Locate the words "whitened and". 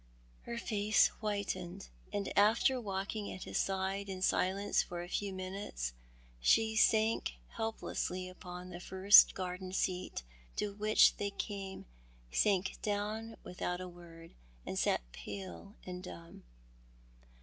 1.19-2.33